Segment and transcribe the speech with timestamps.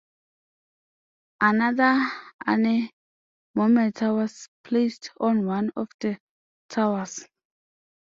[1.41, 2.03] Another
[2.47, 6.17] anemometer was placed on one of the
[6.69, 7.23] towers.